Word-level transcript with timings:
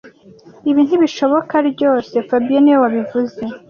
Ibi 0.69 0.81
ntibishoboka 0.87 1.55
ryose 1.71 2.13
fabien 2.27 2.61
niwe 2.63 2.79
wabivuze 2.83 3.41